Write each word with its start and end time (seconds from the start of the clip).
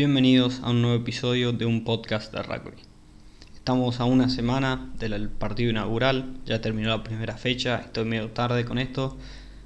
Bienvenidos 0.00 0.60
a 0.62 0.70
un 0.70 0.80
nuevo 0.80 0.96
episodio 0.96 1.52
de 1.52 1.66
un 1.66 1.84
podcast 1.84 2.32
de 2.32 2.42
rugby. 2.42 2.72
Estamos 3.54 4.00
a 4.00 4.06
una 4.06 4.30
semana 4.30 4.90
del 4.98 5.28
partido 5.28 5.68
inaugural, 5.68 6.38
ya 6.46 6.62
terminó 6.62 6.88
la 6.88 7.04
primera 7.04 7.36
fecha, 7.36 7.76
estoy 7.84 8.06
medio 8.06 8.30
tarde 8.30 8.64
con 8.64 8.78
esto, 8.78 9.18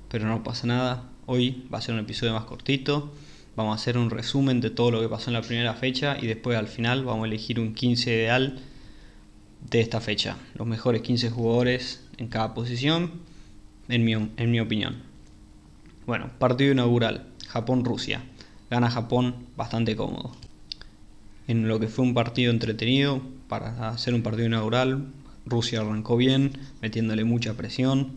pero 0.09 0.27
no 0.27 0.43
pasa 0.43 0.67
nada. 0.67 1.09
Hoy 1.27 1.69
va 1.73 1.79
a 1.79 1.83
ser 1.83 1.95
un 1.95 2.01
episodio 2.01 2.33
más 2.33 2.47
cortito, 2.47 3.12
vamos 3.55 3.79
a 3.79 3.81
hacer 3.81 3.97
un 3.97 4.11
resumen 4.11 4.61
de 4.61 4.71
todo 4.71 4.91
lo 4.91 5.01
que 5.01 5.09
pasó 5.09 5.31
en 5.31 5.34
la 5.34 5.43
primera 5.43 5.75
fecha 5.75 6.16
y 6.20 6.27
después 6.27 6.59
al 6.59 6.66
final 6.66 7.05
vamos 7.05 7.23
a 7.23 7.27
elegir 7.29 7.61
un 7.61 7.73
15 7.73 8.11
ideal 8.11 8.59
de 9.71 9.80
esta 9.80 10.01
fecha, 10.01 10.37
los 10.57 10.66
mejores 10.66 11.03
15 11.03 11.30
jugadores 11.30 12.09
en 12.19 12.27
cada 12.27 12.55
posición, 12.55 13.12
en 13.89 14.05
mi, 14.05 14.14
en 14.14 14.51
mi 14.51 14.59
opinión. 14.59 14.96
Bueno, 16.07 16.32
partido 16.41 16.73
inaugural, 16.73 17.29
Japón-Rusia 17.46 18.25
gana 18.71 18.91
Japón 18.91 19.46
bastante 19.57 19.97
cómodo. 19.97 20.33
En 21.47 21.69
lo 21.69 21.79
que 21.79 21.88
fue 21.88 22.05
un 22.05 22.15
partido 22.15 22.51
entretenido, 22.51 23.21
para 23.48 23.91
hacer 23.91 24.15
un 24.15 24.23
partido 24.23 24.47
inaugural, 24.47 25.09
Rusia 25.47 25.80
arrancó 25.80 26.16
bien, 26.16 26.52
metiéndole 26.80 27.24
mucha 27.24 27.55
presión. 27.55 28.12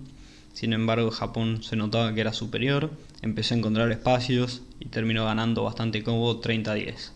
Sin 0.53 0.73
embargo, 0.73 1.11
Japón 1.11 1.61
se 1.61 1.75
notaba 1.75 2.13
que 2.13 2.21
era 2.21 2.33
superior, 2.33 2.91
empezó 3.21 3.53
a 3.53 3.57
encontrar 3.57 3.91
espacios 3.91 4.61
y 4.79 4.85
terminó 4.85 5.25
ganando 5.25 5.63
bastante 5.63 6.03
cómodo 6.03 6.41
30-10. 6.41 7.11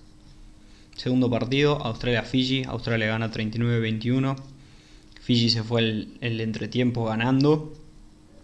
Segundo 0.95 1.29
partido, 1.29 1.81
Australia-Fiji. 1.81 2.63
Australia 2.65 3.07
gana 3.07 3.31
39-21. 3.31 4.35
Fiji 5.21 5.49
se 5.49 5.63
fue 5.63 5.81
el, 5.81 6.17
el 6.21 6.41
entretiempo 6.41 7.05
ganando 7.05 7.73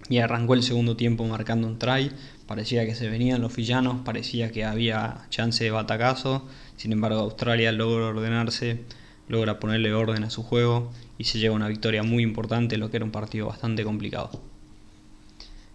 y 0.10 0.20
arrancó 0.20 0.54
el 0.54 0.64
segundo 0.64 0.96
tiempo 0.96 1.26
marcando 1.26 1.68
un 1.68 1.78
try. 1.78 2.12
Parecía 2.48 2.86
que 2.86 2.96
se 2.96 3.10
venían 3.10 3.42
los 3.42 3.56
villanos, 3.56 3.98
parecía 4.06 4.52
que 4.52 4.64
había 4.64 5.26
chance 5.30 5.64
de 5.64 5.72
batacazo. 5.72 6.48
Sin 6.78 6.94
embargo, 6.94 7.20
Australia 7.20 7.74
logra 7.74 8.08
ordenarse, 8.08 8.86
logra 9.28 9.60
ponerle 9.60 9.94
orden 9.94 10.24
a 10.24 10.30
su 10.30 10.44
juego 10.44 10.92
y 11.18 11.26
se 11.26 11.40
lleva 11.40 11.56
una 11.56 11.68
victoria 11.68 12.04
muy 12.04 12.24
importante, 12.24 12.78
lo 12.78 12.90
que 12.90 12.98
era 12.98 13.06
un 13.06 13.12
partido 13.12 13.48
bastante 13.48 13.84
complicado. 13.84 14.42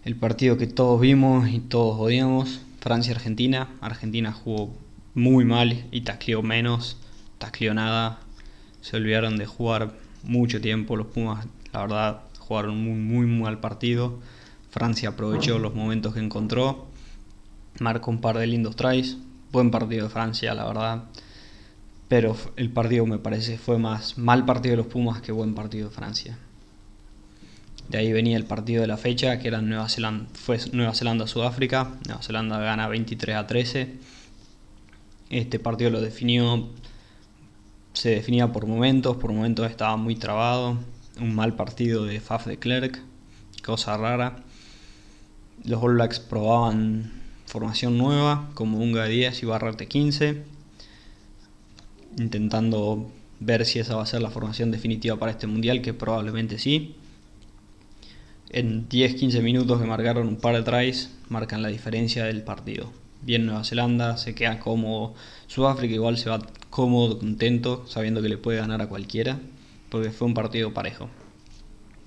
El 0.03 0.15
partido 0.15 0.57
que 0.57 0.67
todos 0.67 0.99
vimos 0.99 1.47
y 1.47 1.59
todos 1.59 1.99
odiamos, 1.99 2.61
Francia-Argentina. 2.81 3.69
Argentina 3.79 4.33
jugó 4.33 4.75
muy 5.13 5.45
mal 5.45 5.85
y 5.91 6.01
tacleó 6.01 6.41
menos, 6.41 6.97
tacleó 7.37 7.73
nada. 7.73 8.19
Se 8.81 8.97
olvidaron 8.97 9.37
de 9.37 9.45
jugar 9.45 9.93
mucho 10.23 10.59
tiempo. 10.59 10.97
Los 10.97 11.07
Pumas, 11.07 11.45
la 11.71 11.81
verdad, 11.81 12.21
jugaron 12.39 12.83
muy, 12.83 12.97
muy 12.97 13.27
mal 13.27 13.59
partido. 13.59 14.19
Francia 14.73 15.09
aprovechó 15.09 15.59
los 15.59 15.75
momentos 15.75 16.15
que 16.15 16.19
encontró, 16.19 16.87
marcó 17.77 18.09
un 18.09 18.21
par 18.21 18.39
de 18.39 18.47
lindos 18.47 18.75
tries. 18.75 19.17
Buen 19.51 19.69
partido 19.69 20.05
de 20.05 20.09
Francia, 20.09 20.55
la 20.55 20.65
verdad. 20.65 21.03
Pero 22.07 22.35
el 22.55 22.71
partido 22.71 23.05
me 23.05 23.19
parece 23.19 23.59
fue 23.59 23.77
más 23.77 24.17
mal 24.17 24.45
partido 24.45 24.71
de 24.71 24.77
los 24.77 24.87
Pumas 24.87 25.21
que 25.21 25.31
buen 25.31 25.53
partido 25.53 25.89
de 25.89 25.95
Francia. 25.95 26.39
De 27.87 27.99
ahí 27.99 28.11
venía 28.11 28.35
el 28.35 28.45
partido 28.45 28.81
de 28.81 28.87
la 28.87 28.97
fecha, 28.97 29.37
que 29.37 29.47
era 29.47 29.61
Nueva 29.61 29.89
Zelanda, 29.89 30.25
fue 30.33 30.57
Nueva 30.71 30.95
Zelanda-Sudáfrica. 30.95 31.91
Nueva 32.07 32.23
Zelanda 32.23 32.57
gana 32.57 32.87
23 32.87 33.35
a 33.35 33.45
13. 33.45 33.93
Este 35.29 35.59
partido 35.59 35.91
lo 35.91 36.01
definió, 36.01 36.69
se 37.93 38.09
definía 38.09 38.51
por 38.51 38.65
momentos, 38.65 39.17
por 39.17 39.31
momentos 39.33 39.69
estaba 39.69 39.97
muy 39.97 40.15
trabado. 40.15 40.79
Un 41.21 41.35
mal 41.35 41.55
partido 41.55 42.05
de 42.05 42.19
Faf 42.19 42.47
de 42.47 42.57
Klerk, 42.57 42.99
cosa 43.61 43.97
rara 43.97 44.43
los 45.63 45.81
All 45.81 45.95
Blacks 45.95 46.19
probaban 46.19 47.11
formación 47.45 47.97
nueva, 47.97 48.49
como 48.53 48.79
Unga 48.79 49.03
de 49.03 49.09
10 49.09 49.43
y 49.43 49.45
Barrate 49.45 49.87
15, 49.87 50.43
intentando 52.17 53.11
ver 53.39 53.65
si 53.65 53.79
esa 53.79 53.95
va 53.95 54.03
a 54.03 54.07
ser 54.07 54.21
la 54.21 54.29
formación 54.29 54.71
definitiva 54.71 55.17
para 55.17 55.31
este 55.31 55.47
mundial, 55.47 55.81
que 55.81 55.93
probablemente 55.93 56.57
sí. 56.57 56.95
En 58.49 58.87
10-15 58.87 59.41
minutos 59.41 59.81
que 59.81 59.87
marcaron 59.87 60.27
un 60.27 60.37
par 60.37 60.55
de 60.55 60.63
tries, 60.63 61.11
marcan 61.29 61.61
la 61.61 61.69
diferencia 61.69 62.25
del 62.25 62.43
partido. 62.43 62.91
Bien 63.21 63.45
Nueva 63.45 63.63
Zelanda, 63.63 64.17
se 64.17 64.35
queda 64.35 64.59
cómodo. 64.59 65.13
Sudáfrica 65.47 65.93
igual 65.93 66.17
se 66.17 66.29
va 66.29 66.41
cómodo, 66.69 67.19
contento, 67.19 67.85
sabiendo 67.87 68.21
que 68.21 68.29
le 68.29 68.37
puede 68.37 68.59
ganar 68.59 68.81
a 68.81 68.87
cualquiera, 68.87 69.39
porque 69.89 70.11
fue 70.11 70.27
un 70.27 70.33
partido 70.33 70.73
parejo. 70.73 71.09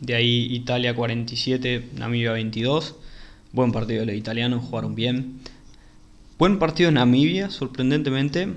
De 0.00 0.14
ahí 0.14 0.46
Italia 0.50 0.94
47, 0.94 1.90
Namibia 1.94 2.32
22 2.32 2.96
Buen 3.56 3.72
partido 3.72 4.00
de 4.00 4.06
los 4.06 4.14
italianos, 4.16 4.64
jugaron 4.64 4.94
bien. 4.94 5.40
Buen 6.38 6.58
partido 6.58 6.90
en 6.90 6.96
Namibia, 6.96 7.48
sorprendentemente. 7.48 8.48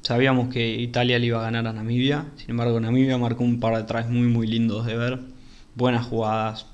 Sabíamos 0.00 0.52
que 0.52 0.74
Italia 0.74 1.20
le 1.20 1.26
iba 1.26 1.38
a 1.38 1.42
ganar 1.42 1.68
a 1.68 1.72
Namibia. 1.72 2.26
Sin 2.34 2.50
embargo, 2.50 2.80
Namibia 2.80 3.16
marcó 3.16 3.44
un 3.44 3.60
par 3.60 3.76
de 3.76 3.84
tries 3.84 4.08
muy 4.08 4.26
muy 4.26 4.48
lindos 4.48 4.86
de 4.86 4.96
ver. 4.96 5.20
Buenas 5.76 6.04
jugadas. 6.04 6.66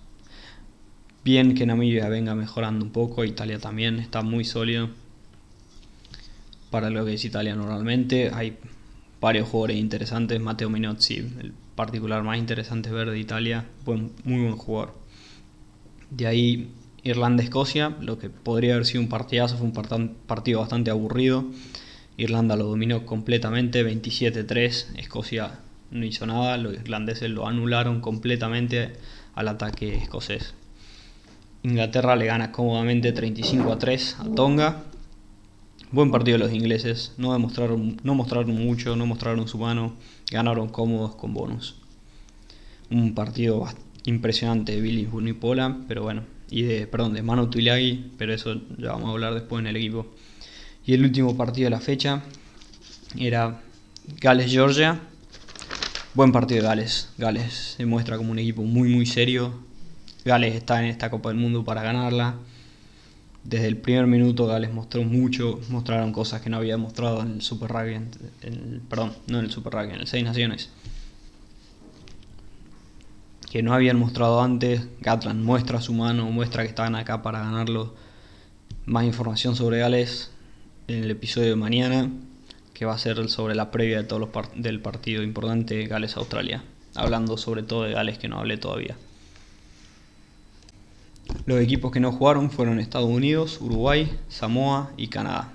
Bien 1.22 1.54
que 1.54 1.66
Namibia 1.66 2.08
venga 2.08 2.34
mejorando 2.34 2.82
un 2.86 2.92
poco. 2.92 3.26
Italia 3.26 3.58
también 3.58 3.98
está 3.98 4.22
muy 4.22 4.46
sólido. 4.46 4.88
Para 6.70 6.88
lo 6.88 7.04
que 7.04 7.12
es 7.12 7.24
Italia 7.26 7.54
normalmente. 7.54 8.30
Hay 8.32 8.56
varios 9.20 9.50
jugadores 9.50 9.76
interesantes. 9.76 10.40
Matteo 10.40 10.70
Minozzi, 10.70 11.16
el 11.18 11.52
particular 11.74 12.22
más 12.22 12.38
interesante 12.38 12.90
ver 12.90 13.10
de 13.10 13.18
Italia. 13.18 13.66
Buen, 13.84 14.12
muy 14.24 14.40
buen 14.40 14.56
jugador. 14.56 14.94
De 16.08 16.26
ahí 16.26 16.72
Irlanda-Escocia, 17.08 17.96
lo 18.00 18.18
que 18.18 18.30
podría 18.30 18.74
haber 18.74 18.86
sido 18.86 19.00
un 19.00 19.08
partidazo, 19.08 19.56
fue 19.56 19.66
un 19.66 20.16
partido 20.26 20.60
bastante 20.60 20.90
aburrido. 20.90 21.44
Irlanda 22.16 22.56
lo 22.56 22.66
dominó 22.66 23.06
completamente, 23.06 23.84
27-3. 23.84 24.96
Escocia 24.96 25.60
no 25.90 26.04
hizo 26.04 26.26
nada, 26.26 26.56
los 26.56 26.74
irlandeses 26.74 27.30
lo 27.30 27.46
anularon 27.46 28.00
completamente 28.00 28.92
al 29.34 29.48
ataque 29.48 29.96
escocés. 29.96 30.54
Inglaterra 31.62 32.16
le 32.16 32.26
gana 32.26 32.52
cómodamente 32.52 33.12
35 33.12 33.78
3 33.78 34.16
a 34.20 34.24
Tonga. 34.34 34.84
Buen 35.90 36.10
partido 36.10 36.36
los 36.36 36.52
ingleses, 36.52 37.14
no 37.16 37.32
demostraron, 37.32 37.98
no 38.02 38.14
mostraron 38.14 38.50
mucho, 38.50 38.94
no 38.94 39.06
mostraron 39.06 39.48
su 39.48 39.58
mano, 39.58 39.94
ganaron 40.30 40.68
cómodos 40.68 41.14
con 41.14 41.32
bonus. 41.32 41.76
Un 42.90 43.14
partido 43.14 43.66
impresionante 44.08 44.72
de 44.72 44.80
Billy 44.80 45.06
Unipola, 45.10 45.78
pero 45.86 46.02
bueno, 46.02 46.22
y 46.50 46.62
de, 46.62 46.86
perdón, 46.86 47.12
de 47.12 47.22
Manu 47.22 47.48
Tuilagi, 47.48 48.12
pero 48.16 48.32
eso 48.32 48.54
ya 48.78 48.92
vamos 48.92 49.08
a 49.08 49.12
hablar 49.12 49.34
después 49.34 49.60
en 49.60 49.66
el 49.66 49.76
equipo. 49.76 50.06
Y 50.86 50.94
el 50.94 51.04
último 51.04 51.36
partido 51.36 51.66
de 51.66 51.70
la 51.70 51.80
fecha 51.80 52.22
era 53.18 53.60
Gales-Georgia. 54.20 55.00
Buen 56.14 56.32
partido 56.32 56.62
de 56.62 56.68
Gales. 56.68 57.10
Gales 57.18 57.74
se 57.76 57.84
muestra 57.84 58.16
como 58.16 58.32
un 58.32 58.38
equipo 58.38 58.62
muy 58.62 58.88
muy 58.88 59.04
serio. 59.04 59.52
Gales 60.24 60.54
está 60.54 60.82
en 60.82 60.88
esta 60.88 61.10
Copa 61.10 61.28
del 61.28 61.38
Mundo 61.38 61.64
para 61.64 61.82
ganarla. 61.82 62.36
Desde 63.44 63.66
el 63.66 63.76
primer 63.76 64.06
minuto 64.06 64.46
Gales 64.46 64.72
mostró 64.72 65.04
mucho, 65.04 65.60
mostraron 65.68 66.12
cosas 66.12 66.40
que 66.40 66.50
no 66.50 66.56
había 66.56 66.76
mostrado 66.78 67.22
en 67.22 67.34
el 67.34 67.42
Super 67.42 67.70
Rugby, 67.70 68.00
perdón, 68.88 69.12
no 69.26 69.38
en 69.38 69.44
el 69.44 69.50
Super 69.50 69.74
Rugby, 69.74 69.94
en 69.94 70.00
el 70.00 70.06
Seis 70.06 70.24
Naciones 70.24 70.70
que 73.50 73.62
no 73.62 73.72
habían 73.74 73.98
mostrado 73.98 74.42
antes. 74.42 74.86
Gatland 75.00 75.44
muestra 75.44 75.80
su 75.80 75.94
mano, 75.94 76.30
muestra 76.30 76.62
que 76.62 76.68
están 76.68 76.94
acá 76.94 77.22
para 77.22 77.40
ganarlo. 77.40 77.94
Más 78.86 79.04
información 79.04 79.56
sobre 79.56 79.78
Gales 79.78 80.30
en 80.86 81.04
el 81.04 81.10
episodio 81.10 81.50
de 81.50 81.56
mañana, 81.56 82.10
que 82.74 82.84
va 82.84 82.94
a 82.94 82.98
ser 82.98 83.28
sobre 83.28 83.54
la 83.54 83.70
previa 83.70 83.98
de 83.98 84.04
todos 84.04 84.20
los 84.20 84.30
del 84.56 84.80
partido 84.80 85.22
importante 85.22 85.86
Gales-Australia, 85.86 86.62
hablando 86.94 87.36
sobre 87.36 87.62
todo 87.62 87.84
de 87.84 87.92
Gales 87.92 88.18
que 88.18 88.28
no 88.28 88.38
hablé 88.38 88.56
todavía. 88.56 88.96
Los 91.44 91.60
equipos 91.60 91.92
que 91.92 92.00
no 92.00 92.12
jugaron 92.12 92.50
fueron 92.50 92.80
Estados 92.80 93.08
Unidos, 93.08 93.58
Uruguay, 93.60 94.10
Samoa 94.28 94.92
y 94.96 95.08
Canadá. 95.08 95.52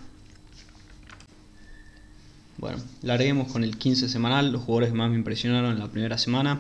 Bueno, 2.58 2.78
larguemos 3.02 3.52
con 3.52 3.64
el 3.64 3.78
15 3.78 4.08
semanal, 4.08 4.52
los 4.52 4.62
jugadores 4.62 4.90
que 4.90 4.98
más 4.98 5.10
me 5.10 5.16
impresionaron 5.18 5.72
en 5.72 5.80
la 5.80 5.88
primera 5.88 6.18
semana. 6.18 6.60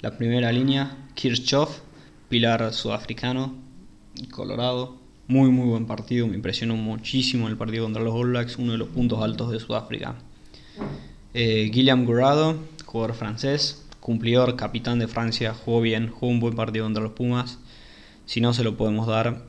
La 0.00 0.16
primera 0.16 0.52
línea, 0.52 0.96
Kirchhoff, 1.14 1.80
pilar 2.28 2.72
sudafricano, 2.72 3.54
Colorado. 4.30 4.96
Muy, 5.26 5.50
muy 5.50 5.66
buen 5.66 5.86
partido. 5.86 6.26
Me 6.26 6.34
impresionó 6.34 6.76
muchísimo 6.76 7.48
el 7.48 7.56
partido 7.56 7.84
contra 7.84 8.02
los 8.02 8.14
All 8.14 8.28
Blacks, 8.28 8.58
uno 8.58 8.72
de 8.72 8.78
los 8.78 8.88
puntos 8.88 9.22
altos 9.22 9.50
de 9.50 9.60
Sudáfrica. 9.60 10.16
Eh, 11.32 11.70
Guillaume 11.72 12.04
Gurado, 12.04 12.56
jugador 12.84 13.14
francés, 13.14 13.86
cumplidor, 14.00 14.56
capitán 14.56 14.98
de 14.98 15.08
Francia, 15.08 15.54
jugó 15.54 15.80
bien, 15.80 16.10
jugó 16.10 16.30
un 16.30 16.40
buen 16.40 16.54
partido 16.54 16.84
contra 16.84 17.02
los 17.02 17.12
Pumas. 17.12 17.58
Si 18.26 18.40
no, 18.40 18.52
se 18.52 18.64
lo 18.64 18.76
podemos 18.76 19.06
dar 19.06 19.42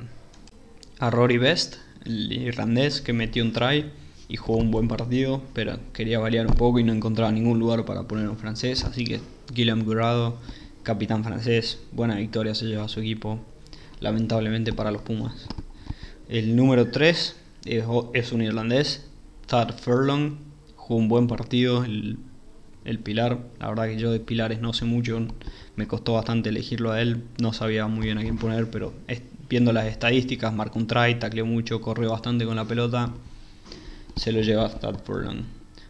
a 1.00 1.09
Rory 1.09 1.38
Best, 1.38 1.75
el 2.06 2.31
irlandés, 2.31 3.01
que 3.01 3.13
metió 3.13 3.44
un 3.44 3.51
try 3.51 3.91
y 4.27 4.38
jugó 4.38 4.59
un 4.59 4.71
buen 4.71 4.88
partido, 4.88 5.41
pero 5.53 5.77
quería 5.94 6.19
variar 6.19 6.48
un 6.48 6.56
poco 6.56 6.80
y 6.80 6.83
no 6.83 6.94
encontraba 6.94 7.31
ningún 7.31 7.59
lugar 7.59 7.86
para 7.86 8.07
poner 8.07 8.30
un 8.30 8.38
francés, 8.38 8.86
así 8.86 9.03
que 9.06 9.19
Guillaume 9.53 9.83
Gurado, 9.83 10.38
capitán 10.83 11.24
francés, 11.24 11.80
buena 11.92 12.15
victoria 12.15 12.56
se 12.56 12.65
lleva 12.65 12.86
a 12.86 12.89
su 12.89 13.00
equipo, 13.00 13.39
lamentablemente 14.00 14.74
para 14.74 14.92
los 14.92 15.01
Pumas. 15.01 15.47
El 16.27 16.56
número 16.56 16.89
3 16.92 17.36
es, 17.65 18.31
un 18.31 18.42
irlandés, 18.42 19.07
Thad 19.47 19.77
Furlong 19.77 20.38
jugó 20.75 21.00
un 21.00 21.07
buen 21.07 21.27
partido, 21.27 21.83
el, 21.83 22.19
pilar. 23.03 23.39
La 23.59 23.69
verdad 23.69 23.86
que 23.86 23.97
yo 23.97 24.12
de 24.12 24.19
pilares 24.19 24.62
no 24.62 24.74
sé 24.74 24.86
mucho, 24.86 25.27
me 25.75 25.88
costó 25.88 26.13
bastante 26.13 26.50
elegirlo 26.50 26.91
a 26.91 27.01
él, 27.01 27.24
no 27.39 27.53
sabía 27.53 27.88
muy 27.88 28.06
bien 28.06 28.18
a 28.18 28.21
quién 28.21 28.38
poner, 28.38 28.69
pero 28.69 28.94
viendo 29.50 29.74
las 29.74 29.86
estadísticas, 29.86 30.53
marcó 30.53 30.80
un 30.80 30.88
try, 30.88 31.19
tacleó 31.19 31.45
mucho, 31.45 31.81
corrió 31.81 32.12
bastante 32.12 32.45
con 32.45 32.56
la 32.56 32.65
pelota, 32.65 33.12
se 34.15 34.31
lo 34.31 34.41
lleva 34.41 34.69
Thad 34.69 35.00
Furlong. 35.03 35.44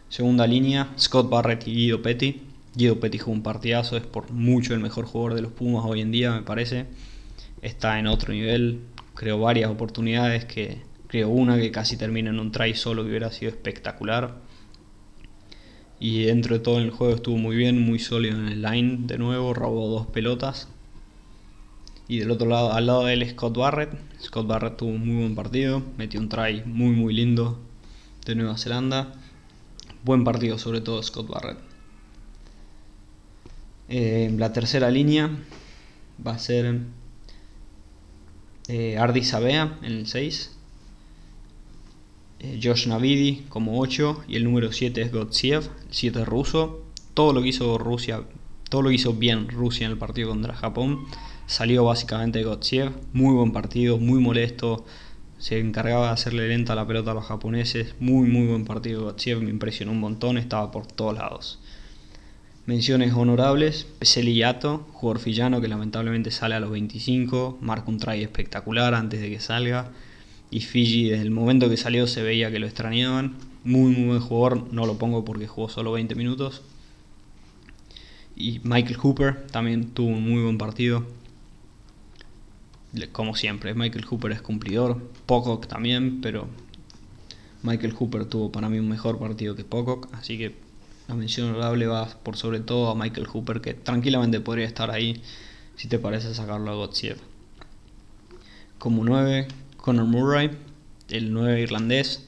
Segunda 0.08 0.46
línea, 0.46 0.92
Scott 0.98 1.28
Barrett 1.28 1.66
y 1.66 1.74
Guido 1.74 2.00
Petty. 2.00 2.45
Guido 2.76 3.00
Petty 3.00 3.16
jugó 3.16 3.32
un 3.32 3.42
partidazo, 3.42 3.96
es 3.96 4.04
por 4.04 4.30
mucho 4.30 4.74
el 4.74 4.80
mejor 4.80 5.06
jugador 5.06 5.34
de 5.34 5.40
los 5.40 5.52
Pumas 5.52 5.84
hoy 5.86 6.02
en 6.02 6.12
día, 6.12 6.32
me 6.32 6.42
parece. 6.42 6.86
Está 7.62 7.98
en 7.98 8.06
otro 8.06 8.34
nivel, 8.34 8.80
creo 9.14 9.40
varias 9.40 9.70
oportunidades 9.70 10.44
que 10.44 10.82
creo 11.06 11.30
una 11.30 11.56
que 11.56 11.70
casi 11.70 11.96
termina 11.96 12.28
en 12.28 12.38
un 12.38 12.52
try 12.52 12.74
solo 12.74 13.02
que 13.02 13.08
hubiera 13.08 13.32
sido 13.32 13.50
espectacular. 13.50 14.36
Y 15.98 16.24
dentro 16.24 16.58
de 16.58 16.60
todo 16.62 16.78
el 16.78 16.90
juego 16.90 17.14
estuvo 17.14 17.38
muy 17.38 17.56
bien, 17.56 17.80
muy 17.80 17.98
sólido 17.98 18.38
en 18.38 18.48
el 18.48 18.60
line 18.60 18.98
de 19.06 19.16
nuevo, 19.16 19.54
robó 19.54 19.88
dos 19.88 20.08
pelotas. 20.08 20.68
Y 22.08 22.18
del 22.18 22.30
otro 22.30 22.46
lado, 22.46 22.74
al 22.74 22.86
lado 22.86 23.06
de 23.06 23.14
él, 23.14 23.30
Scott 23.30 23.56
Barrett. 23.56 23.90
Scott 24.20 24.46
Barrett 24.46 24.76
tuvo 24.76 24.90
un 24.90 25.06
muy 25.06 25.22
buen 25.22 25.34
partido, 25.34 25.82
metió 25.96 26.20
un 26.20 26.28
try 26.28 26.62
muy 26.66 26.90
muy 26.90 27.14
lindo 27.14 27.58
de 28.26 28.34
Nueva 28.34 28.58
Zelanda. 28.58 29.14
Buen 30.04 30.24
partido, 30.24 30.58
sobre 30.58 30.82
todo 30.82 31.02
Scott 31.02 31.28
Barrett. 31.28 31.75
Eh, 33.88 34.34
la 34.36 34.52
tercera 34.52 34.90
línea 34.90 35.30
va 36.24 36.32
a 36.32 36.38
ser 36.38 36.80
eh, 38.68 38.98
Ardi 38.98 39.22
Sabea 39.22 39.78
en 39.82 39.92
el 39.92 40.06
6. 40.06 40.52
Eh, 42.40 42.60
Josh 42.62 42.86
Navidi 42.88 43.46
como 43.48 43.80
8 43.80 44.24
y 44.28 44.36
el 44.36 44.44
número 44.44 44.72
7 44.72 45.00
es 45.00 45.12
Gotsiev, 45.12 45.62
el 45.88 45.94
7 45.94 46.20
es 46.22 46.26
ruso. 46.26 46.82
Todo 47.14 47.32
lo 47.32 47.42
que 47.42 47.48
hizo 47.48 47.78
Rusia, 47.78 48.22
todo 48.68 48.82
lo 48.82 48.90
hizo 48.90 49.14
bien 49.14 49.48
Rusia 49.48 49.86
en 49.86 49.92
el 49.92 49.98
partido 49.98 50.28
contra 50.28 50.54
Japón 50.54 51.06
salió 51.46 51.84
básicamente 51.84 52.42
de. 52.42 52.92
Muy 53.12 53.34
buen 53.34 53.52
partido, 53.52 53.98
muy 53.98 54.20
molesto. 54.20 54.84
Se 55.38 55.58
encargaba 55.58 56.06
de 56.06 56.12
hacerle 56.12 56.48
lenta 56.48 56.74
la 56.74 56.86
pelota 56.86 57.12
a 57.12 57.14
los 57.14 57.24
japoneses. 57.26 57.94
Muy, 58.00 58.28
muy 58.28 58.46
buen 58.46 58.64
partido 58.64 59.04
Gotsiev, 59.04 59.40
me 59.40 59.50
impresionó 59.50 59.92
un 59.92 60.00
montón, 60.00 60.38
estaba 60.38 60.70
por 60.70 60.86
todos 60.86 61.14
lados. 61.14 61.60
Menciones 62.66 63.14
honorables, 63.14 63.84
Peseliato, 64.00 64.88
jugador 64.90 65.20
fillano 65.20 65.60
que 65.60 65.68
lamentablemente 65.68 66.32
sale 66.32 66.56
a 66.56 66.60
los 66.60 66.72
25, 66.72 67.58
marca 67.60 67.88
un 67.88 67.98
try 67.98 68.24
espectacular 68.24 68.92
antes 68.92 69.20
de 69.20 69.30
que 69.30 69.38
salga. 69.38 69.92
Y 70.50 70.62
Fiji 70.62 71.10
desde 71.10 71.22
el 71.22 71.30
momento 71.30 71.70
que 71.70 71.76
salió 71.76 72.08
se 72.08 72.24
veía 72.24 72.50
que 72.50 72.58
lo 72.58 72.66
extrañaban. 72.66 73.36
Muy 73.62 73.92
muy 73.92 74.08
buen 74.08 74.20
jugador, 74.20 74.72
no 74.72 74.84
lo 74.84 74.98
pongo 74.98 75.24
porque 75.24 75.46
jugó 75.46 75.68
solo 75.68 75.92
20 75.92 76.16
minutos. 76.16 76.62
Y 78.34 78.60
Michael 78.64 78.96
Hooper 78.96 79.46
también 79.46 79.90
tuvo 79.90 80.08
un 80.08 80.28
muy 80.28 80.42
buen 80.42 80.58
partido. 80.58 81.06
Como 83.12 83.36
siempre, 83.36 83.74
Michael 83.74 84.06
Hooper 84.06 84.32
es 84.32 84.42
cumplidor. 84.42 85.08
Pocock 85.26 85.68
también, 85.68 86.20
pero 86.20 86.48
Michael 87.62 87.92
Hooper 87.92 88.24
tuvo 88.24 88.50
para 88.50 88.68
mí 88.68 88.80
un 88.80 88.88
mejor 88.88 89.20
partido 89.20 89.54
que 89.54 89.62
Pocock. 89.62 90.08
Así 90.12 90.36
que 90.36 90.65
la 91.08 91.14
mención 91.14 91.48
honorable 91.48 91.86
va 91.86 92.06
por 92.22 92.36
sobre 92.36 92.60
todo 92.60 92.90
a 92.90 92.94
Michael 92.94 93.26
Hooper, 93.26 93.60
que 93.60 93.74
tranquilamente 93.74 94.40
podría 94.40 94.66
estar 94.66 94.90
ahí 94.90 95.22
si 95.76 95.88
te 95.88 95.98
parece 95.98 96.34
sacarlo 96.34 96.70
a 96.70 96.74
Gotsiev. 96.74 97.18
Como 98.78 99.04
9, 99.04 99.48
Conor 99.76 100.06
Murray, 100.06 100.50
el 101.08 101.32
9 101.32 101.60
irlandés, 101.60 102.26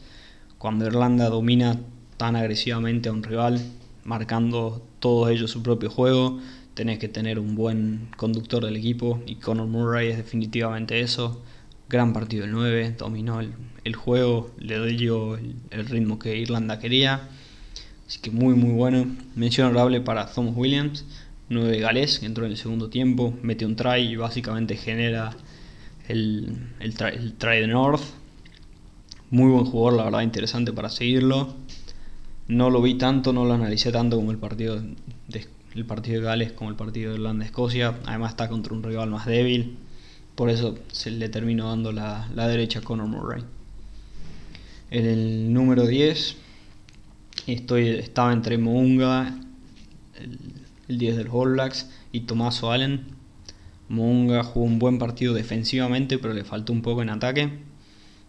cuando 0.58 0.86
Irlanda 0.86 1.28
domina 1.28 1.78
tan 2.16 2.36
agresivamente 2.36 3.08
a 3.08 3.12
un 3.12 3.22
rival, 3.22 3.60
marcando 4.04 4.82
todos 4.98 5.30
ellos 5.30 5.50
su 5.50 5.62
propio 5.62 5.90
juego, 5.90 6.40
tenés 6.74 6.98
que 6.98 7.08
tener 7.08 7.38
un 7.38 7.54
buen 7.54 8.08
conductor 8.16 8.64
del 8.64 8.76
equipo 8.76 9.20
y 9.26 9.36
Conor 9.36 9.66
Murray 9.66 10.08
es 10.08 10.16
definitivamente 10.16 11.00
eso. 11.00 11.42
Gran 11.88 12.12
partido 12.12 12.44
el 12.44 12.52
9, 12.52 12.94
dominó 12.98 13.40
el, 13.40 13.96
juego, 13.96 14.50
le 14.58 14.84
dio 14.92 15.36
el, 15.36 15.86
ritmo 15.86 16.18
que 16.18 16.36
Irlanda 16.36 16.78
quería. 16.78 17.28
Así 18.08 18.20
que 18.20 18.30
muy 18.30 18.54
muy 18.54 18.72
bueno. 18.72 19.06
Mención 19.36 19.68
honorable 19.68 20.00
para 20.00 20.26
Thomas 20.26 20.54
Williams, 20.56 21.04
9 21.50 21.78
galés, 21.78 22.18
que 22.18 22.26
entró 22.26 22.46
en 22.46 22.52
el 22.52 22.56
segundo 22.56 22.88
tiempo, 22.88 23.34
mete 23.42 23.66
un 23.66 23.76
try 23.76 24.00
y 24.00 24.16
básicamente 24.16 24.76
genera 24.76 25.36
el, 26.08 26.56
el, 26.80 26.94
try, 26.94 27.60
de 27.60 27.66
North. 27.66 28.00
Muy 29.30 29.50
buen 29.50 29.66
jugador, 29.66 29.98
la 29.98 30.04
verdad, 30.04 30.22
interesante 30.22 30.72
para 30.72 30.88
seguirlo. 30.88 31.54
No 32.46 32.70
lo 32.70 32.80
vi 32.80 32.94
tanto, 32.94 33.34
no 33.34 33.44
lo 33.44 33.52
analicé 33.52 33.92
tanto 33.92 34.16
como 34.16 34.30
el 34.30 34.38
partido 34.38 34.80
de, 35.28 35.46
el 35.74 35.84
partido 35.84 36.20
de 36.20 36.26
Gales, 36.26 36.52
como 36.52 36.70
el 36.70 36.76
partido 36.76 37.10
de 37.10 37.18
Irlanda-Escocia. 37.18 37.98
Además 38.06 38.30
está 38.30 38.48
contra 38.48 38.72
un 38.72 38.82
rival 38.82 39.10
más 39.10 39.26
débil. 39.26 39.76
Por 40.34 40.48
eso 40.48 40.78
se 40.92 41.10
le 41.10 41.28
terminó 41.28 41.68
dando 41.68 41.92
la, 41.92 42.26
derecha 42.34 42.78
a 42.78 42.82
Conor 42.82 43.06
Murray. 43.06 43.42
En 44.90 45.04
el 45.04 45.52
número 45.52 45.86
10 45.86 46.47
estoy, 47.54 47.88
estaba 47.88 48.32
entre 48.32 48.58
Mounga, 48.58 49.34
el, 50.18 50.38
el 50.88 50.98
10 50.98 51.16
del 51.16 51.28
All 51.30 51.52
Blacks, 51.52 51.88
y 52.12 52.20
Tomaso 52.20 52.72
Allen. 52.72 53.06
Monga 53.88 54.42
jugó 54.44 54.66
un 54.66 54.78
buen 54.78 54.98
partido 54.98 55.34
defensivamente, 55.34 56.18
pero 56.18 56.34
le 56.34 56.44
faltó 56.44 56.72
un 56.72 56.82
poco 56.82 57.02
en 57.02 57.10
ataque. 57.10 57.50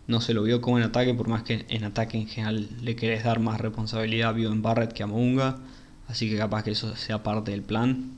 No 0.08 0.22
se 0.22 0.34
lo 0.34 0.44
vio 0.44 0.62
como 0.62 0.78
en 0.78 0.84
ataque, 0.86 1.14
por 1.14 1.28
más 1.28 1.44
que 1.44 1.66
en 1.70 1.84
ataque 1.84 2.18
en 2.18 2.28
general 2.28 2.70
le 2.82 2.96
querés 2.96 3.24
dar 3.24 3.40
más 3.40 3.60
responsabilidad 3.62 4.36
a 4.36 4.40
en 4.40 4.62
Barrett 4.62 4.94
que 4.94 5.04
a 5.04 5.08
Mounga. 5.08 5.58
Así 6.08 6.30
que 6.30 6.38
capaz 6.38 6.64
que 6.64 6.72
eso 6.72 6.96
sea 6.96 7.24
parte 7.24 7.52
del 7.52 7.62
plan. 7.62 8.12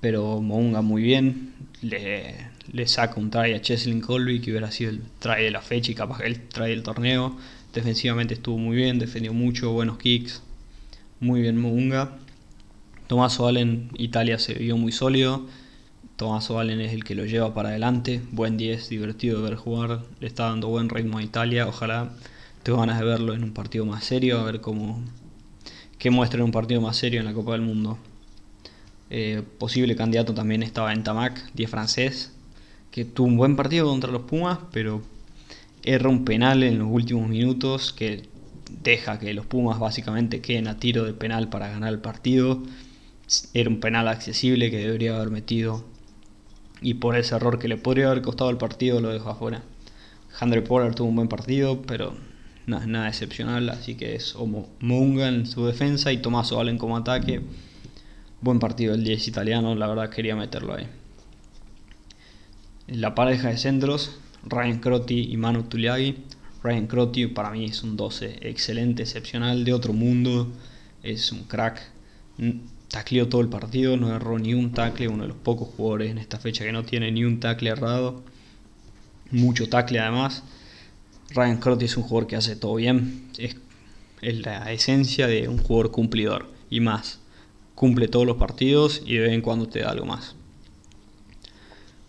Pero 0.00 0.40
Mounga 0.40 0.82
muy 0.82 1.02
bien. 1.02 1.54
Le, 1.80 2.34
le 2.72 2.86
saca 2.86 3.18
un 3.20 3.30
try 3.30 3.54
a 3.54 3.62
Cheslin 3.62 4.00
Colby, 4.00 4.40
que 4.40 4.50
hubiera 4.50 4.70
sido 4.70 4.90
el 4.90 5.02
try 5.18 5.44
de 5.44 5.50
la 5.50 5.62
fecha 5.62 5.92
y 5.92 5.94
capaz 5.94 6.18
que 6.18 6.26
el 6.26 6.48
try 6.48 6.70
del 6.70 6.82
torneo. 6.82 7.36
Defensivamente 7.78 8.34
estuvo 8.34 8.58
muy 8.58 8.76
bien, 8.76 8.98
defendió 8.98 9.32
mucho, 9.32 9.70
buenos 9.70 9.98
kicks. 9.98 10.42
Muy 11.20 11.42
bien 11.42 11.56
Mounga. 11.60 12.18
Tomás 13.06 13.38
Allen, 13.38 13.90
Italia 13.96 14.36
se 14.40 14.54
vio 14.54 14.76
muy 14.76 14.90
sólido 14.90 15.46
Tomás 16.16 16.48
Valen 16.48 16.80
es 16.80 16.92
el 16.92 17.04
que 17.04 17.14
lo 17.14 17.24
lleva 17.24 17.54
para 17.54 17.68
adelante. 17.68 18.20
Buen 18.32 18.56
10, 18.56 18.88
divertido 18.88 19.40
de 19.40 19.50
ver 19.50 19.54
jugar. 19.56 20.02
Le 20.18 20.26
está 20.26 20.46
dando 20.46 20.66
buen 20.66 20.88
ritmo 20.88 21.18
a 21.18 21.22
Italia. 21.22 21.68
Ojalá 21.68 22.10
tengo 22.64 22.80
ganas 22.80 22.98
de 22.98 23.04
verlo 23.04 23.34
en 23.34 23.44
un 23.44 23.52
partido 23.52 23.86
más 23.86 24.02
serio. 24.02 24.40
A 24.40 24.42
ver 24.42 24.60
cómo. 24.60 25.00
qué 26.00 26.10
muestra 26.10 26.40
en 26.40 26.46
un 26.46 26.50
partido 26.50 26.80
más 26.80 26.96
serio 26.96 27.20
en 27.20 27.26
la 27.26 27.32
Copa 27.32 27.52
del 27.52 27.60
Mundo. 27.60 27.98
Eh, 29.10 29.44
posible 29.60 29.94
candidato 29.94 30.34
también 30.34 30.64
estaba 30.64 30.92
en 30.92 31.04
Tamac, 31.04 31.52
10 31.54 31.70
francés. 31.70 32.32
Que 32.90 33.04
tuvo 33.04 33.28
un 33.28 33.36
buen 33.36 33.54
partido 33.54 33.86
contra 33.86 34.10
los 34.10 34.22
Pumas, 34.22 34.58
pero 34.72 35.02
erra 35.88 36.10
un 36.10 36.26
penal 36.26 36.62
en 36.62 36.78
los 36.78 36.88
últimos 36.90 37.28
minutos 37.28 37.94
que 37.94 38.28
deja 38.82 39.18
que 39.18 39.32
los 39.32 39.46
Pumas 39.46 39.78
básicamente 39.78 40.42
queden 40.42 40.68
a 40.68 40.78
tiro 40.78 41.04
de 41.04 41.14
penal 41.14 41.48
para 41.48 41.68
ganar 41.68 41.92
el 41.92 42.00
partido. 42.00 42.62
Era 43.54 43.70
un 43.70 43.80
penal 43.80 44.06
accesible 44.06 44.70
que 44.70 44.78
debería 44.78 45.16
haber 45.16 45.30
metido 45.30 45.86
y 46.82 46.94
por 46.94 47.16
ese 47.16 47.34
error 47.34 47.58
que 47.58 47.68
le 47.68 47.78
podría 47.78 48.10
haber 48.10 48.20
costado 48.20 48.50
el 48.50 48.58
partido 48.58 49.00
lo 49.00 49.08
dejó 49.08 49.30
afuera. 49.30 49.62
Andre 50.38 50.60
Pollard 50.60 50.94
tuvo 50.94 51.08
un 51.08 51.16
buen 51.16 51.28
partido, 51.28 51.80
pero 51.82 52.14
nada, 52.66 52.86
nada 52.86 53.08
excepcional, 53.08 53.70
así 53.70 53.94
que 53.94 54.14
es 54.14 54.36
Homo 54.36 54.68
Munga 54.80 55.28
en 55.28 55.46
su 55.46 55.64
defensa 55.64 56.12
y 56.12 56.18
Tommaso 56.18 56.60
Allen 56.60 56.76
como 56.76 56.98
ataque. 56.98 57.40
Buen 58.42 58.58
partido 58.58 58.94
el 58.94 59.04
10 59.04 59.26
italiano, 59.26 59.74
la 59.74 59.86
verdad 59.86 60.10
quería 60.10 60.36
meterlo 60.36 60.74
ahí. 60.74 60.86
La 62.86 63.14
pareja 63.14 63.48
de 63.48 63.56
centros, 63.56 64.18
Ryan 64.48 64.78
Crotty 64.78 65.32
y 65.32 65.36
Manu 65.36 65.64
Tuliagi. 65.64 66.16
Ryan 66.62 66.86
Crotty 66.86 67.26
para 67.28 67.50
mí 67.50 67.66
es 67.66 67.82
un 67.82 67.96
12 67.96 68.48
excelente, 68.48 69.02
excepcional, 69.02 69.64
de 69.64 69.72
otro 69.72 69.92
mundo, 69.92 70.48
es 71.02 71.30
un 71.32 71.44
crack 71.44 71.80
tacleó 72.88 73.28
todo 73.28 73.40
el 73.40 73.48
partido, 73.48 73.96
no 73.96 74.14
erró 74.14 74.38
ni 74.38 74.54
un 74.54 74.72
tackle, 74.72 75.08
uno 75.08 75.22
de 75.22 75.28
los 75.28 75.36
pocos 75.36 75.68
jugadores 75.76 76.10
en 76.10 76.18
esta 76.18 76.38
fecha 76.38 76.64
que 76.64 76.72
no 76.72 76.84
tiene 76.84 77.12
ni 77.12 77.24
un 77.24 77.40
tackle 77.40 77.70
errado. 77.70 78.22
Mucho 79.30 79.68
tackle 79.68 80.00
además. 80.00 80.42
Ryan 81.30 81.58
Crotty 81.58 81.84
es 81.84 81.96
un 81.96 82.04
jugador 82.04 82.26
que 82.26 82.36
hace 82.36 82.56
todo 82.56 82.76
bien. 82.76 83.28
Es, 83.36 83.56
la 84.20 84.72
esencia 84.72 85.28
de 85.28 85.48
un 85.48 85.58
jugador 85.58 85.90
cumplidor 85.90 86.50
y 86.70 86.80
más. 86.80 87.20
Cumple 87.74 88.08
todos 88.08 88.26
los 88.26 88.36
partidos 88.36 89.02
y 89.04 89.14
de 89.14 89.20
vez 89.20 89.32
en 89.32 89.42
cuando 89.42 89.68
te 89.68 89.80
da 89.80 89.90
algo 89.90 90.06
más. 90.06 90.34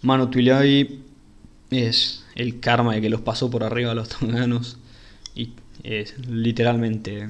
Manu 0.02 0.30
Tuilagi 0.30 1.04
es 1.72 2.26
el 2.36 2.60
karma 2.60 2.96
de 2.96 3.02
que 3.02 3.10
los 3.10 3.22
pasó 3.22 3.50
por 3.50 3.64
arriba 3.64 3.92
a 3.92 3.96
los 3.96 4.10
tonganos 4.10 4.78
y 5.36 5.54
es 5.84 6.16
literalmente 6.28 7.30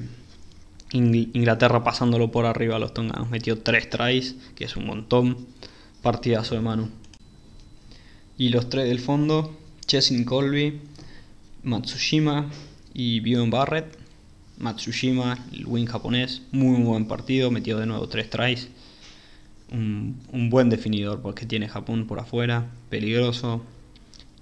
Inglaterra 0.92 1.84
pasándolo 1.84 2.32
por 2.32 2.46
arriba 2.46 2.76
a 2.76 2.78
los 2.78 2.94
tonganos. 2.94 3.30
Metió 3.30 3.58
3 3.58 3.90
tries, 3.90 4.36
que 4.54 4.64
es 4.64 4.76
un 4.76 4.86
montón. 4.86 5.46
Partidazo 6.02 6.54
de 6.54 6.62
mano. 6.62 6.88
Y 8.38 8.48
los 8.48 8.70
tres 8.70 8.88
del 8.88 9.00
fondo, 9.00 9.54
Cheslin 9.86 10.24
Colby, 10.24 10.80
Matsushima, 11.62 12.50
y 12.94 13.20
Bjorn 13.20 13.50
Barrett. 13.50 13.98
Matsushima, 14.58 15.38
el 15.52 15.66
win 15.66 15.86
japonés, 15.86 16.42
muy 16.52 16.82
buen 16.82 17.06
partido, 17.06 17.50
metió 17.50 17.78
de 17.78 17.86
nuevo 17.86 18.08
tres 18.08 18.28
tries. 18.30 18.68
Un, 19.72 20.20
un, 20.32 20.50
buen 20.50 20.68
definidor 20.68 21.22
porque 21.22 21.46
tiene 21.46 21.68
Japón 21.68 22.06
por 22.06 22.18
afuera, 22.18 22.70
peligroso. 22.90 23.62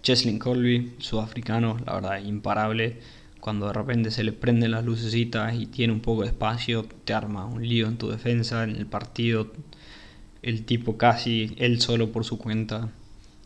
Cheslin 0.08 0.38
Colby, 0.38 0.94
sudafricano, 0.96 1.76
la 1.84 1.92
verdad, 1.92 2.24
imparable. 2.24 2.96
Cuando 3.40 3.66
de 3.66 3.74
repente 3.74 4.10
se 4.10 4.24
le 4.24 4.32
prenden 4.32 4.70
las 4.70 4.82
lucecitas 4.82 5.54
y 5.54 5.66
tiene 5.66 5.92
un 5.92 6.00
poco 6.00 6.22
de 6.22 6.28
espacio, 6.28 6.86
te 7.04 7.12
arma 7.12 7.44
un 7.44 7.68
lío 7.68 7.86
en 7.88 7.98
tu 7.98 8.08
defensa. 8.08 8.64
En 8.64 8.70
el 8.76 8.86
partido, 8.86 9.52
el 10.40 10.64
tipo 10.64 10.96
casi 10.96 11.54
él 11.58 11.82
solo 11.82 12.10
por 12.10 12.24
su 12.24 12.38
cuenta 12.38 12.90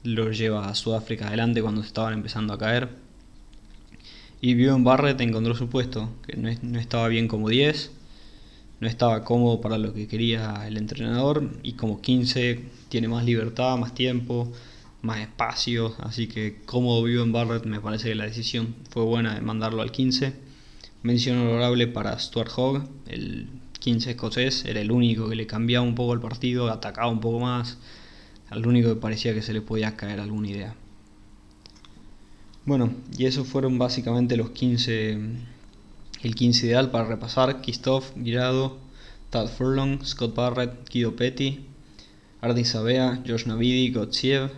lo 0.05 0.31
lleva 0.31 0.69
a 0.69 0.77
Sudáfrica 0.77 1.27
adelante 1.27 1.63
cuando 1.63 1.81
se 1.83 1.89
estaban 1.89 2.15
empezando 2.15 2.53
a 2.53 2.59
caer. 2.59 2.91
Y 4.41 4.55
Bjorn 4.55 4.85
Barrett 4.85 5.21
encontró 5.21 5.57
su 5.57 5.69
puesto, 5.69 6.11
que 6.25 6.37
no, 6.37 6.49
no 6.63 6.79
estaba 6.79 7.09
bien 7.09 7.27
como 7.27 7.49
10, 7.49 7.91
no 8.79 8.87
estaba 8.87 9.25
cómodo 9.25 9.61
para 9.61 9.79
lo 9.79 9.93
que 9.93 10.07
quería 10.07 10.65
el 10.69 10.77
entrenador 10.77 11.51
y 11.65 11.73
como 11.73 12.01
15 12.01 12.61
tiene 12.89 13.09
más 13.09 13.25
libertad, 13.25 13.77
más 13.79 13.97
tiempo, 13.97 14.53
más 15.03 15.21
espacio, 15.21 15.95
así 15.99 16.29
que 16.29 16.63
cómodo 16.65 17.03
Bjorn 17.03 17.33
Barrett 17.33 17.67
me 17.67 17.81
parece 17.81 18.09
que 18.09 18.15
la 18.15 18.25
decisión 18.25 18.75
fue 18.89 19.03
buena 19.05 19.35
de 19.35 19.41
mandarlo 19.41 19.83
al 19.83 19.91
15. 19.91 20.33
Mención 21.03 21.39
honorable 21.39 21.89
para 21.89 22.19
Stuart 22.19 22.53
Hogg, 22.57 22.89
el 23.07 23.49
15 23.81 24.13
escocés, 24.13 24.65
era 24.65 24.81
el 24.81 24.93
único 24.93 25.29
que 25.29 25.35
le 25.35 25.47
cambiaba 25.47 25.85
un 25.85 25.97
poco 25.97 26.15
el 26.15 26.21
partido, 26.21 26.71
atacaba 26.71 27.09
un 27.09 27.21
poco 27.21 27.41
más, 27.41 27.79
al 28.49 28.65
único 28.67 28.91
que 28.91 29.01
parecía 29.01 29.35
que 29.35 29.43
se 29.43 29.53
le 29.53 29.61
podía 29.61 29.97
caer 29.97 30.21
alguna 30.21 30.49
idea. 30.49 30.77
Bueno, 32.65 32.95
y 33.19 33.27
esos 33.27 33.49
fueron 33.49 33.77
básicamente 33.79 34.37
los 34.37 34.51
15, 34.51 35.19
el 36.23 36.35
15 36.37 36.67
ideal 36.67 36.93
para 36.93 37.09
repasar. 37.09 37.61
Christoph 37.61 38.13
Girado, 38.23 38.79
Tad 39.31 39.49
Furlong, 39.49 40.05
Scott 40.05 40.37
Barrett, 40.37 40.89
Guido 40.89 41.17
Petty, 41.17 41.67
Ardi 42.41 42.65
Sabea, 42.65 43.21
Josh 43.27 43.47
Navidi, 43.47 43.91
Gotsiev, 43.91 44.53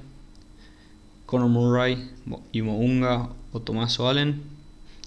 Conor 1.27 1.49
Murray, 1.49 2.11
Mounga 2.27 3.31
o 3.53 3.61
Tomaso 3.61 4.09
Allen, 4.09 4.43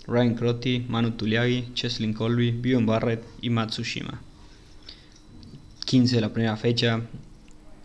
Ryan 0.07 0.35
Crotty, 0.35 0.85
Manu 0.87 1.11
Tuliagi, 1.11 1.69
Cheslin 1.73 2.13
Colby, 2.13 2.51
Bjorn 2.51 2.85
Barrett 2.85 3.23
y 3.41 3.49
Matsushima. 3.49 4.21
15 5.85 6.15
de 6.15 6.21
la 6.21 6.33
primera 6.33 6.57
fecha. 6.57 7.01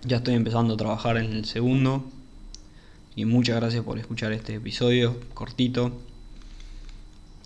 Ya 0.04 0.18
estoy 0.18 0.34
empezando 0.34 0.74
a 0.74 0.76
trabajar 0.76 1.16
en 1.16 1.32
el 1.32 1.44
segundo. 1.44 2.04
Y 3.14 3.24
muchas 3.24 3.56
gracias 3.56 3.84
por 3.84 3.98
escuchar 3.98 4.32
este 4.32 4.54
episodio 4.54 5.20
cortito. 5.34 5.92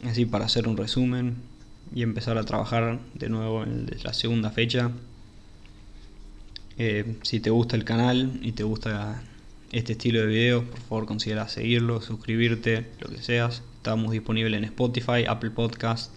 Así 0.05 0.25
para 0.25 0.45
hacer 0.45 0.69
un 0.69 0.76
resumen 0.76 1.37
y 1.95 2.02
empezar 2.02 2.38
a 2.38 2.45
trabajar 2.45 3.00
de 3.14 3.28
nuevo 3.28 3.64
en 3.64 3.90
la 4.02 4.12
segunda 4.12 4.50
fecha. 4.50 4.90
Eh, 6.78 7.16
si 7.23 7.40
te 7.40 7.50
gusta 7.50 7.76
el 7.76 7.85
canal 7.85 8.38
y 8.43 8.52
te 8.52 8.62
gusta 8.62 9.23
este 9.73 9.92
estilo 9.92 10.20
de 10.20 10.26
videos, 10.26 10.64
por 10.64 10.80
favor 10.80 11.06
considera 11.06 11.49
seguirlo, 11.49 12.00
suscribirte, 12.00 12.87
lo 13.00 13.08
que 13.08 13.23
seas. 13.23 13.62
Estamos 13.76 14.12
disponibles 14.12 14.58
en 14.58 14.64
Spotify, 14.64 15.25
Apple 15.28 15.50
Podcast, 15.50 16.12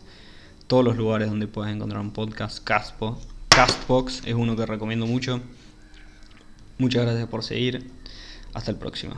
todos 0.67 0.83
los 0.83 0.97
lugares 0.97 1.29
donde 1.29 1.47
puedes 1.47 1.73
encontrar 1.73 2.01
un 2.01 2.11
podcast. 2.11 2.63
Castbox, 2.63 3.27
Castbox 3.49 4.21
es 4.25 4.33
uno 4.33 4.55
que 4.55 4.65
recomiendo 4.65 5.05
mucho. 5.05 5.41
Muchas 6.77 7.03
gracias 7.03 7.27
por 7.27 7.43
seguir. 7.43 7.91
Hasta 8.53 8.71
el 8.71 8.77
próximo. 8.77 9.15